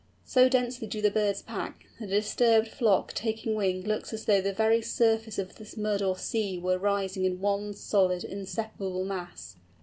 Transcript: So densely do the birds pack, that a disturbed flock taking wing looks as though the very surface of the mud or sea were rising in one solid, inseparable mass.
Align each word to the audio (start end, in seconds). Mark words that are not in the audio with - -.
So 0.25 0.49
densely 0.49 0.87
do 0.87 0.99
the 0.99 1.11
birds 1.11 1.43
pack, 1.43 1.85
that 1.99 2.05
a 2.09 2.13
disturbed 2.13 2.67
flock 2.69 3.13
taking 3.13 3.53
wing 3.53 3.83
looks 3.83 4.11
as 4.13 4.25
though 4.25 4.41
the 4.41 4.51
very 4.51 4.81
surface 4.81 5.37
of 5.37 5.53
the 5.57 5.73
mud 5.79 6.01
or 6.01 6.17
sea 6.17 6.57
were 6.57 6.79
rising 6.79 7.23
in 7.23 7.39
one 7.39 7.75
solid, 7.75 8.23
inseparable 8.23 9.05
mass. 9.05 9.57